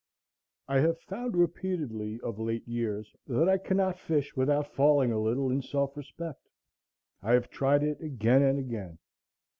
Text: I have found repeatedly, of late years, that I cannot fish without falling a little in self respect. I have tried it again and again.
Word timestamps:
I 0.67 0.79
have 0.79 0.99
found 0.99 1.37
repeatedly, 1.37 2.19
of 2.21 2.39
late 2.39 2.67
years, 2.67 3.15
that 3.27 3.47
I 3.47 3.59
cannot 3.59 3.99
fish 3.99 4.35
without 4.35 4.73
falling 4.73 5.11
a 5.11 5.19
little 5.19 5.51
in 5.51 5.61
self 5.61 5.95
respect. 5.95 6.41
I 7.21 7.33
have 7.33 7.51
tried 7.51 7.83
it 7.83 8.01
again 8.01 8.41
and 8.41 8.57
again. 8.57 8.97